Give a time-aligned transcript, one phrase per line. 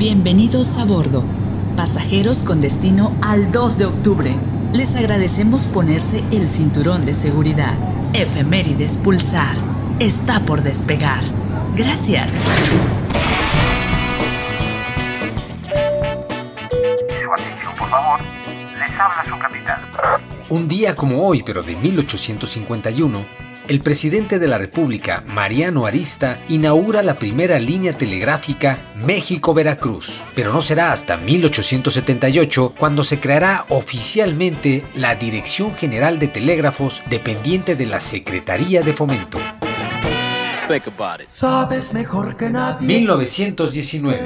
[0.00, 1.22] Bienvenidos a bordo,
[1.76, 4.34] pasajeros con destino al 2 de octubre.
[4.72, 7.74] Les agradecemos ponerse el cinturón de seguridad.
[8.14, 9.54] Efemérides Pulsar.
[9.98, 11.22] Está por despegar.
[11.76, 12.42] Gracias.
[17.22, 18.20] Su atención, por favor.
[18.78, 19.80] Les habla su capitán.
[20.48, 27.04] Un día como hoy, pero de 1851, el presidente de la República, Mariano Arista, inaugura
[27.04, 30.22] la primera línea telegráfica México-Veracruz.
[30.34, 37.76] Pero no será hasta 1878 cuando se creará oficialmente la Dirección General de Telégrafos dependiente
[37.76, 39.38] de la Secretaría de Fomento.
[41.30, 42.88] Sabes mejor que nadie.
[42.88, 44.20] 1919.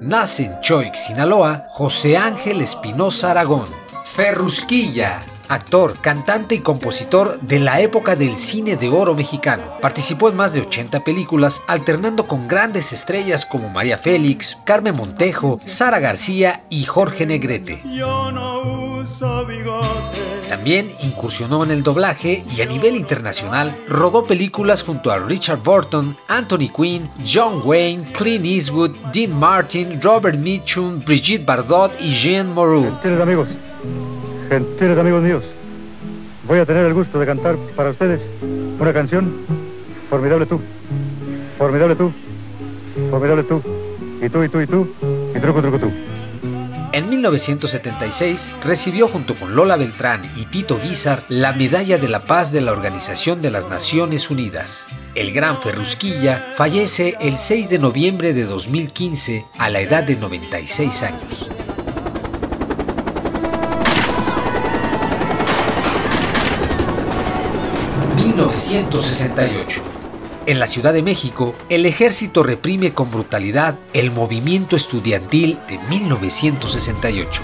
[0.00, 3.68] Nace en Choix, Sinaloa, José Ángel Espinosa Aragón.
[4.04, 9.62] Ferrusquilla, actor, cantante y compositor de la época del cine de oro mexicano.
[9.80, 15.58] Participó en más de 80 películas, alternando con grandes estrellas como María Félix, Carmen Montejo,
[15.64, 17.82] Sara García y Jorge Negrete.
[17.84, 20.24] Yo no uso bigote.
[20.48, 26.16] También incursionó en el doblaje y a nivel internacional rodó películas junto a Richard Burton,
[26.28, 32.92] Anthony Quinn, John Wayne, Clint Eastwood, Dean Martin, Robert Mitchum, Brigitte Bardot y Jean Moreau.
[33.20, 33.48] Amigos,
[34.48, 35.44] gentiles amigos míos,
[36.46, 38.20] voy a tener el gusto de cantar para ustedes
[38.78, 39.32] una canción
[40.10, 40.60] formidable tú,
[41.58, 42.12] formidable tú,
[43.10, 43.62] formidable tú,
[44.22, 44.94] y tú, y tú, y tú,
[45.34, 45.90] y truco, truco, tú.
[46.92, 52.52] En 1976 recibió junto con Lola Beltrán y Tito Guizar la Medalla de la Paz
[52.52, 54.86] de la Organización de las Naciones Unidas.
[55.16, 61.02] El gran Ferrusquilla fallece el 6 de noviembre de 2015 a la edad de 96
[61.02, 61.48] años.
[68.34, 69.82] ...1968...
[70.46, 77.40] En la Ciudad de México, el ejército reprime con brutalidad el movimiento estudiantil de 1968.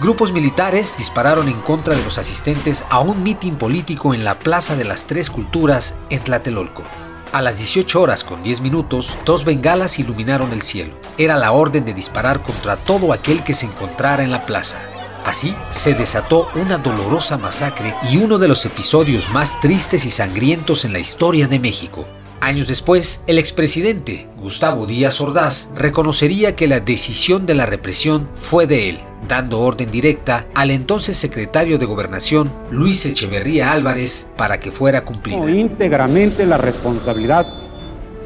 [0.00, 4.74] Grupos militares dispararon en contra de los asistentes a un mitin político en la Plaza
[4.74, 6.82] de las Tres Culturas en Tlatelolco.
[7.30, 10.94] A las 18 horas con 10 minutos, dos bengalas iluminaron el cielo.
[11.18, 14.78] Era la orden de disparar contra todo aquel que se encontrara en la plaza.
[15.24, 20.84] Así se desató una dolorosa masacre y uno de los episodios más tristes y sangrientos
[20.84, 22.06] en la historia de México.
[22.40, 28.66] Años después, el expresidente Gustavo Díaz Ordaz reconocería que la decisión de la represión fue
[28.68, 34.70] de él, dando orden directa al entonces secretario de Gobernación Luis Echeverría Álvarez para que
[34.70, 35.50] fuera cumplida.
[35.50, 37.44] íntegramente la responsabilidad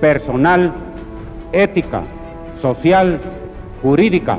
[0.00, 0.74] personal,
[1.52, 2.02] ética,
[2.60, 3.18] social,
[3.82, 4.38] jurídica,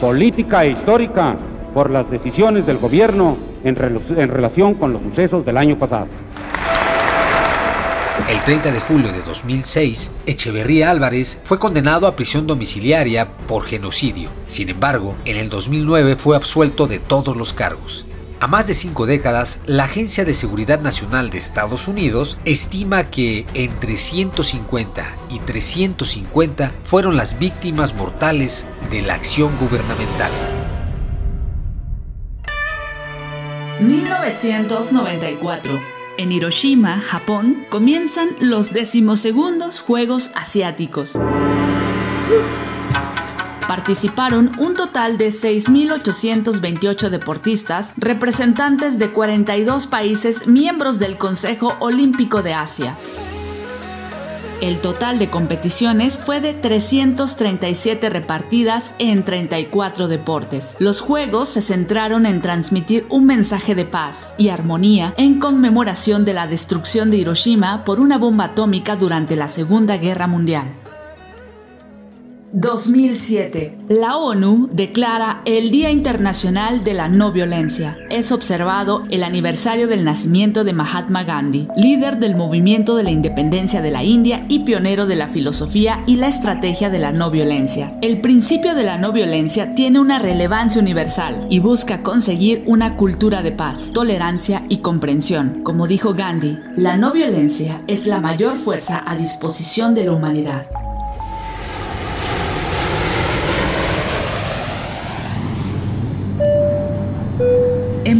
[0.00, 1.36] política e histórica
[1.72, 6.06] por las decisiones del gobierno en, en relación con los sucesos del año pasado.
[8.28, 14.30] El 30 de julio de 2006, Echeverría Álvarez fue condenado a prisión domiciliaria por genocidio.
[14.46, 18.06] Sin embargo, en el 2009 fue absuelto de todos los cargos.
[18.38, 23.46] A más de cinco décadas, la Agencia de Seguridad Nacional de Estados Unidos estima que
[23.54, 30.30] entre 150 y 350 fueron las víctimas mortales de la acción gubernamental.
[33.82, 35.80] 1994.
[36.18, 41.18] En Hiroshima, Japón, comienzan los decimosegundos Juegos Asiáticos.
[43.66, 52.54] Participaron un total de 6.828 deportistas, representantes de 42 países miembros del Consejo Olímpico de
[52.54, 52.96] Asia.
[54.62, 60.76] El total de competiciones fue de 337 repartidas en 34 deportes.
[60.78, 66.34] Los Juegos se centraron en transmitir un mensaje de paz y armonía en conmemoración de
[66.34, 70.81] la destrucción de Hiroshima por una bomba atómica durante la Segunda Guerra Mundial.
[72.52, 73.78] 2007.
[73.88, 77.96] La ONU declara el Día Internacional de la No Violencia.
[78.10, 83.80] Es observado el aniversario del nacimiento de Mahatma Gandhi, líder del movimiento de la independencia
[83.80, 87.96] de la India y pionero de la filosofía y la estrategia de la no violencia.
[88.02, 93.40] El principio de la no violencia tiene una relevancia universal y busca conseguir una cultura
[93.42, 95.62] de paz, tolerancia y comprensión.
[95.62, 100.66] Como dijo Gandhi, la no violencia es la mayor fuerza a disposición de la humanidad.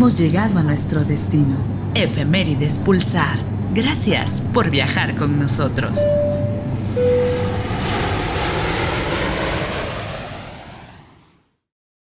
[0.03, 1.55] Hemos llegado a nuestro destino.
[1.95, 3.37] Efemérides Pulsar.
[3.73, 5.97] Gracias por viajar con nosotros.